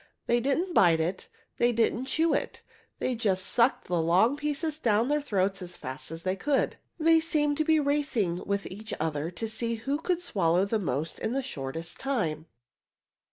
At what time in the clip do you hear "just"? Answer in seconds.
3.13-3.45